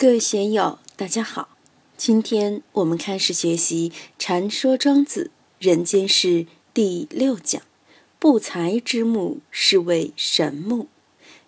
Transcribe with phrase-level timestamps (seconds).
[0.00, 1.58] 各位学友，大家好！
[1.94, 6.28] 今天我们开始学习《禅说庄子人间世》
[6.72, 7.60] 第六讲
[8.18, 10.88] “不才之木是为神木”。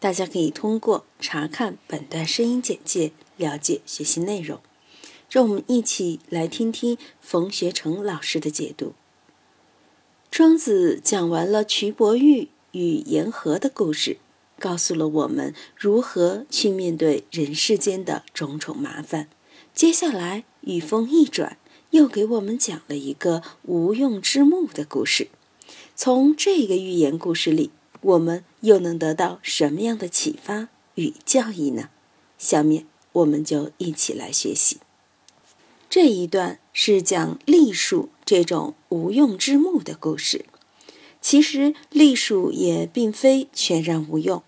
[0.00, 4.58] 大家可以通过查看本段声音简介了解学习内容。
[5.28, 8.94] 让我们一起来听听冯学成老师的解读。
[10.30, 14.16] 庄子讲完了瞿伯玉与言和的故事。
[14.58, 19.28] 告诉了我们如何去面对人世间的种种麻烦。
[19.74, 21.56] 接下来语风一转，
[21.90, 25.28] 又给我们讲了一个无用之木的故事。
[25.94, 31.90] 从这个寓言故事里，我们又能得到什么样的启发与教益呢？
[32.36, 34.78] 下面我们就一起来学习。
[35.90, 40.44] 这一段是讲栗树这种无用之木的故事。
[41.20, 44.42] 其实栗树也并非全然无用。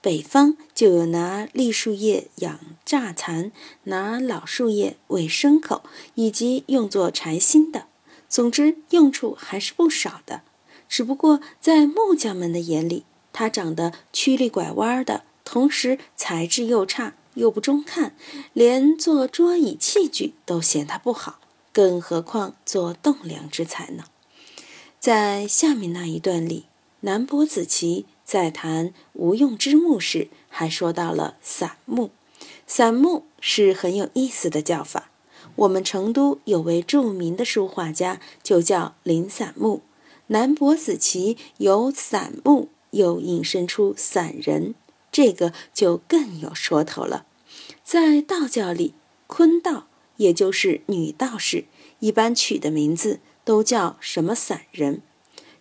[0.00, 3.50] 北方就有拿栗树叶养榨蚕，
[3.84, 5.82] 拿老树叶喂牲口，
[6.14, 7.86] 以及用作柴薪的。
[8.28, 10.42] 总之，用处还是不少的。
[10.88, 18.14] 只不过在木匠们的眼里，它长得曲里拐弯的，同时材质又差又不中看，
[18.52, 21.40] 连做桌椅器具都嫌它不好，
[21.72, 24.04] 更何况做栋梁之材呢？
[25.00, 26.66] 在下面那一段里，
[27.00, 28.06] 南伯子期。
[28.28, 32.10] 在谈无用之木时，还说到了散木。
[32.66, 35.10] 散木是很有意思的叫法。
[35.56, 39.80] 我们成都有位著名的书画家，就叫林散木。
[40.26, 44.74] 南伯子期由散木又引申出散人，
[45.10, 47.24] 这个就更有说头了。
[47.82, 48.92] 在道教里，
[49.26, 49.86] 坤道
[50.18, 51.64] 也就是女道士，
[52.00, 55.00] 一般取的名字都叫什么散人。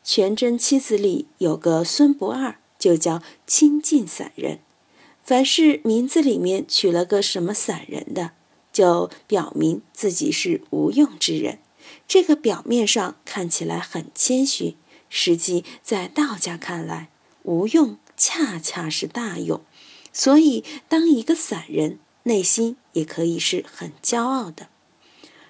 [0.09, 4.59] 全真七子里有个孙不二，就叫清净散人。
[5.21, 8.31] 凡是名字里面取了个什么散人的，
[8.71, 11.59] 就表明自己是无用之人。
[12.07, 14.77] 这个表面上看起来很谦虚，
[15.09, 17.09] 实际在道家看来，
[17.43, 19.59] 无用恰恰是大用。
[20.13, 24.69] 所以，当一个散人，内心也可以是很骄傲的。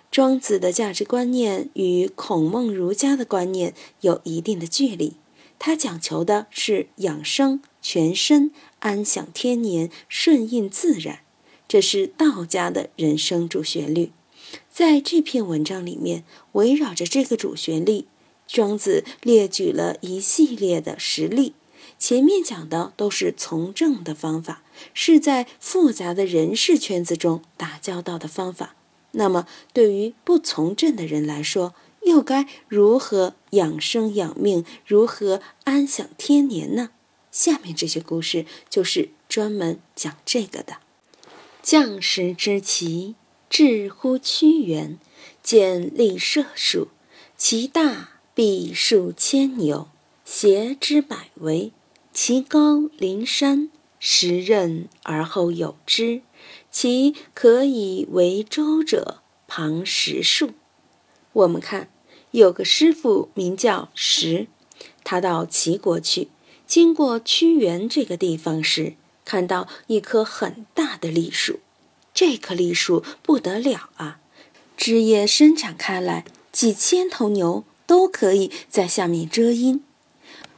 [0.10, 5.14] 庄子的价值观念与孔孟儒家的观念有一定的距离，
[5.60, 11.20] 他讲求的是养生、全身安享天年、顺应自然，
[11.68, 14.12] 这是道家的人生主旋律。
[14.72, 18.06] 在这篇文章里面，围绕着这个主旋律，
[18.48, 21.54] 庄子列举了一系列的实例。
[22.00, 24.64] 前面讲的都是从政的方法，
[24.94, 28.76] 是在复杂的人事圈子中打交道的方法。
[29.12, 31.74] 那么，对于不从政的人来说，
[32.04, 36.92] 又该如何养生养命，如何安享天年呢？
[37.32, 40.78] 下面这些故事就是专门讲这个的。
[41.62, 43.16] 将士之奇，
[43.50, 44.98] 至乎屈原，
[45.44, 46.88] 见立射树，
[47.36, 49.90] 其大必数千牛，
[50.24, 51.72] 斜之百围，
[52.14, 53.70] 其高临山，
[54.00, 56.22] 时任而后有之。
[56.80, 60.52] 其可以为舟者，旁十树。
[61.34, 61.90] 我们看，
[62.30, 64.46] 有个师傅名叫石，
[65.04, 66.28] 他到齐国去，
[66.68, 68.94] 经过屈原这个地方时，
[69.26, 71.62] 看到一棵很大的栗树。
[72.14, 74.20] 这棵栗树不得了啊，
[74.78, 79.84] 枝叶伸展开来，几千头牛都可以在下面遮阴。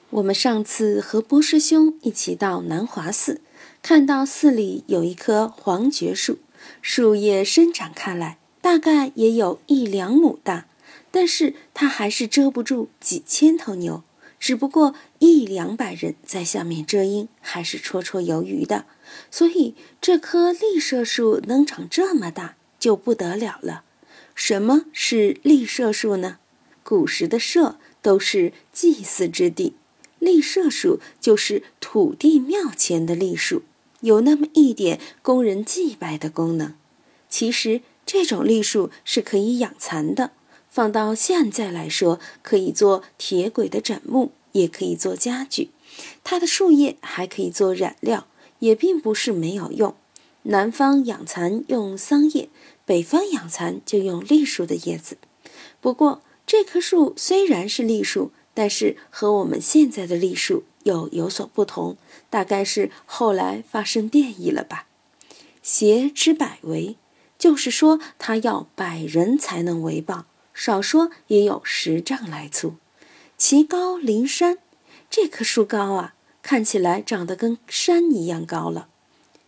[0.09, 3.39] 我们上次和波师兄一起到南华寺。
[3.81, 6.39] 看到寺里有一棵黄桷树，
[6.81, 10.67] 树叶伸展开来，大概也有一两亩大，
[11.09, 14.03] 但是它还是遮不住几千头牛。
[14.39, 18.85] 只不过一两百人在下面遮阴，还是绰绰有余的。
[19.29, 23.83] 所以这棵栗射树能长这么大，就不得了了。
[24.35, 26.37] 什么是栗射树呢？
[26.83, 29.73] 古时的社都是祭祀之地，
[30.19, 33.63] 栗射树就是土地庙前的栗树。
[34.01, 36.73] 有那么一点供人祭拜的功能。
[37.29, 40.31] 其实这种栗树是可以养蚕的，
[40.69, 45.69] 放到现在来说，可以做铁轨的枕木，也可以做家具。
[46.23, 48.27] 它的树叶还可以做染料，
[48.59, 49.93] 也并不是没有用。
[50.43, 52.47] 南方养蚕用桑叶，
[52.85, 55.17] 北方养蚕就用栗树的叶子。
[55.81, 60.65] 不过这棵树虽然是栗树，但是和我们现在的栗树。
[60.83, 61.95] 又有所不同，
[62.29, 64.87] 大概是后来发生变异了吧。
[65.61, 66.97] 斜之百围，
[67.37, 72.75] 就是说它要百人才能围抱，少说也有十丈来粗。
[73.37, 74.57] 其高临山，
[75.09, 78.87] 这棵树高啊，看起来长得跟山一样高了。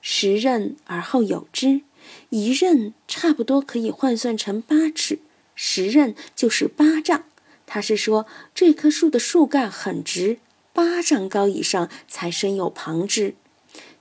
[0.01, 1.81] 十仞而后有之，
[2.29, 5.19] 一仞差不多可以换算成八尺，
[5.55, 7.23] 十仞就是八丈。
[7.73, 10.39] 他是说这棵树的树干很直，
[10.73, 13.33] 八丈高以上才生有旁枝。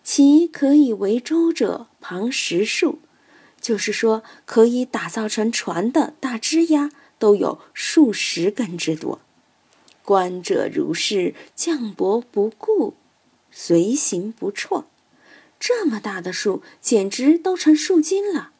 [0.03, 2.99] 其可以为舟者，旁十树，
[3.61, 6.91] 就是说可以打造成船的大枝丫
[7.21, 9.21] 都有数十根之多。
[10.03, 12.95] 观者如是，降伯不顾，
[13.53, 14.87] 随行不辍。
[15.61, 18.51] 这么大的树，简直都成树精了。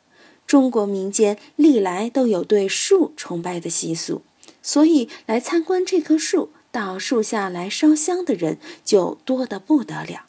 [0.47, 4.23] 中国民间历来都有对树崇拜的习俗。
[4.63, 10.27] 所以，来参观这棵树、到树下来烧香的人就多得不得了。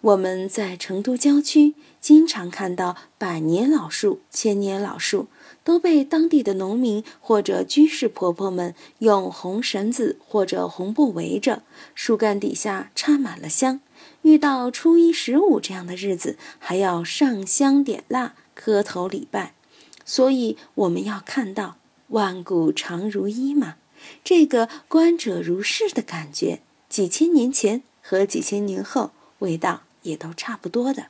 [0.00, 5.26] 我们在成都郊区经常看到百年老树、千年老树，
[5.64, 11.64] 都被当地的农民或者居士婆婆们用红绳子或者红布围着，
[11.96, 13.80] 树干底下插满了香。
[14.22, 19.54] 遇到初一十五这样的日子，还要上香点蜡、磕头礼拜。
[20.04, 21.76] 所以，我们要看到。
[22.08, 23.76] 万古长如一嘛，
[24.24, 29.10] 这个观者如是的感觉，几千年前和几千年后
[29.40, 31.08] 味道也都差不多的。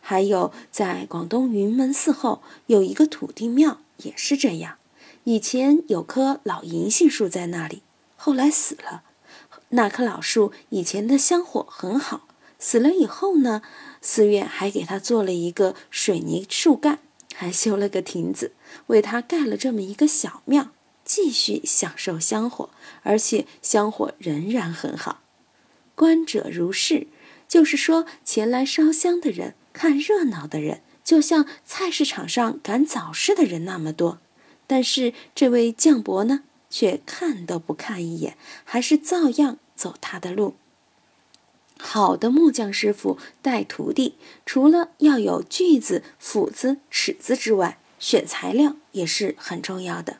[0.00, 4.78] 还有在广东云门寺后有一个土地庙，也是这样。
[5.24, 7.82] 以前有棵老银杏树在那里，
[8.16, 9.02] 后来死了。
[9.68, 12.26] 那棵老树以前的香火很好，
[12.58, 13.62] 死了以后呢，
[14.00, 16.98] 寺院还给它做了一个水泥树干。
[17.34, 18.52] 还修了个亭子，
[18.88, 20.70] 为他盖了这么一个小庙，
[21.04, 22.70] 继续享受香火，
[23.02, 25.22] 而且香火仍然很好。
[25.94, 27.06] 观者如是，
[27.48, 34.18] 就是说前来烧香的人、看热闹的人，就像菜市场上赶早市的人那么多。
[34.66, 40.54] 但是这位将伯呢，却看都不看一眼，还是照样走他的路。
[41.82, 50.18] 好的木匠师傅带徒弟，除了要有锯子、斧子、尺子之外，选材料也是很重要的。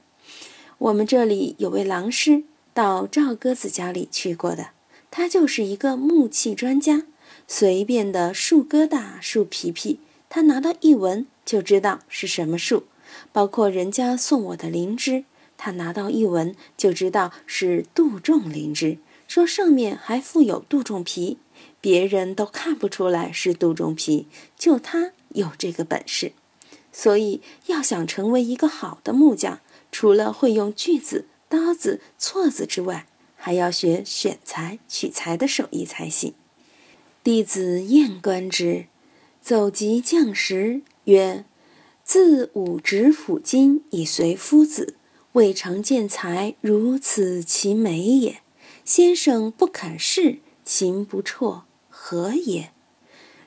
[0.79, 4.71] 我们这里有位郎师到赵鸽子家里去过的，
[5.11, 7.05] 他就是一个木器专家。
[7.47, 12.85] 随便的树疙瘩、树皮皮，他拿到一闻就知道是什么树。
[13.33, 15.25] 包括人家送我的灵芝，
[15.57, 18.99] 他拿到一闻就知道是杜仲灵芝，
[19.29, 21.39] 说上面还附有杜仲皮。
[21.81, 24.27] 别人都看不出来是杜仲皮，
[24.57, 26.33] 就他有这个本事。
[26.93, 29.61] 所以，要想成为一个好的木匠，
[29.93, 36.35] 除了会用锯子、刀子、锉子之外，还要学选材、取材的手艺才行。
[37.23, 38.87] 弟子燕观之，
[39.41, 41.45] 走及匠时曰
[42.03, 44.95] ：“自五指斧金以随夫子，
[45.33, 48.41] 未尝见才如此其美也。
[48.85, 50.41] 先生不肯试，
[50.71, 52.71] 行不辍。”何也？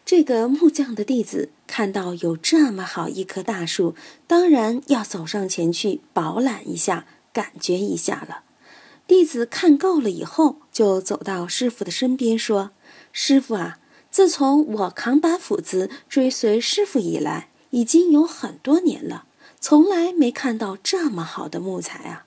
[0.06, 3.96] 这个木匠的弟子看到有这么好一棵大树，
[4.28, 8.44] 当然要走上前去饱览一下，感觉一下了。
[9.08, 12.72] 弟子看够了以后，就走到师傅的身边说
[13.14, 13.80] ：“师傅啊，
[14.12, 19.26] 自从我扛把斧子追随师傅以来，已经有很多年了，
[19.62, 22.26] 从来没看到这么好的木材啊。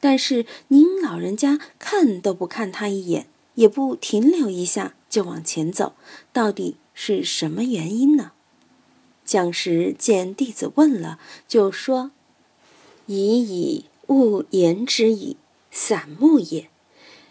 [0.00, 3.26] 但是您老人家看都不看他一眼，
[3.58, 5.94] 也不停留一下。”就往前走，
[6.32, 8.32] 到底是什么原因呢？
[9.24, 12.10] 讲时见弟子问了，就说
[13.06, 15.36] ：“以以物言之矣。
[15.70, 16.68] 散木也。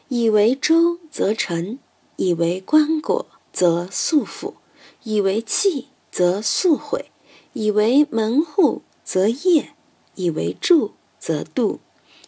[0.08, 1.78] 以为舟则沉，
[2.16, 4.56] 以为棺椁则速腐，
[5.04, 7.12] 以为器则速毁，
[7.54, 9.74] 以为门户则业，
[10.16, 11.80] 以为柱则度，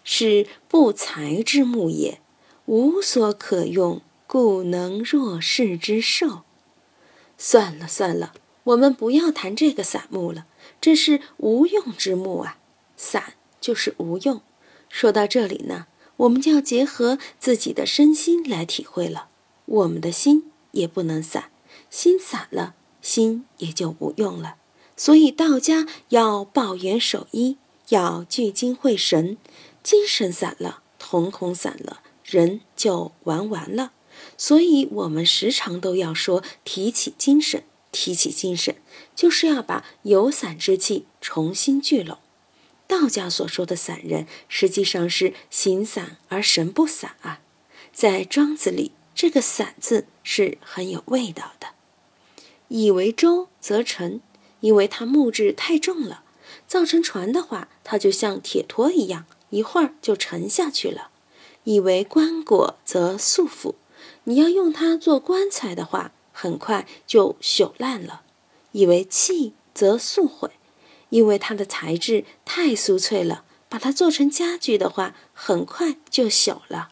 [0.04, 2.20] 是不才之木也，
[2.70, 6.42] 无所可用。”故能若是之寿。
[7.36, 8.34] 算了算了，
[8.64, 10.46] 我们不要谈这个散木了，
[10.80, 12.60] 这是无用之木啊！
[12.96, 14.42] 散就是无用。
[14.88, 19.30] 说到这里呢，我们就要结合自己的身心来体会了。
[19.66, 21.50] 我们的心也不能散，
[21.90, 24.58] 心散了，心也就无用了。
[24.96, 27.58] 所以道家要抱元守一，
[27.88, 29.40] 要聚精会神。
[29.82, 33.94] 精神散了，瞳孔散了，人就玩完了。
[34.38, 38.76] 所以，我们时常都要说提起精神，提起精神，
[39.16, 42.18] 就是要把有散之气重新聚拢。
[42.88, 47.42] 道家所说的散人，实际上是形散而神不散啊。
[47.94, 51.68] 在庄子里，这个“散”字是很有味道的。
[52.70, 54.22] 以为舟则沉，
[54.62, 56.24] 因为它木质太重了，
[56.68, 61.09] 造成船的话，它就像铁托一样，一会儿就沉下去了。
[61.64, 63.76] 以为棺椁则速腐。
[64.26, 68.22] 你要用它做棺材的话，很快就朽烂了。
[68.72, 70.52] 以为器则速毁，
[71.10, 73.44] 因为它的材质太酥脆了。
[73.72, 76.90] 把它做成家具的话，很快就朽了。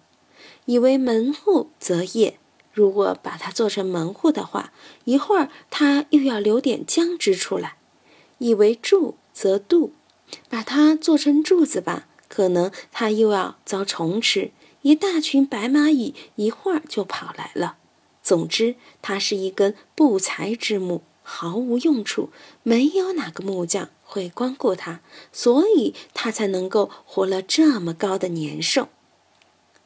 [0.66, 2.38] 以为门户则业，
[2.72, 4.72] 如果把它做成门户的话，
[5.06, 7.78] 一会儿它又要留点浆汁出来。
[8.38, 9.90] 以为柱则蠹，
[10.48, 14.52] 把它做成柱子吧，可能它又要遭虫吃。
[14.82, 17.78] 一大群白蚂蚁一会儿就跑来了。
[18.24, 22.30] 总之，它是一根不才之木，毫无用处，
[22.64, 23.90] 没有哪个木匠。
[24.10, 25.02] 会光顾他，
[25.34, 28.88] 所以他才能够活了这么高的年寿。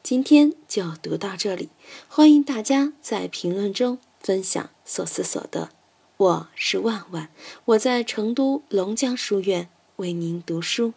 [0.00, 1.70] 今天就读到这里，
[2.06, 5.70] 欢迎大家在评论中分享所思所得。
[6.18, 7.30] 我是万万，
[7.64, 10.94] 我在成都龙江书院为您读书。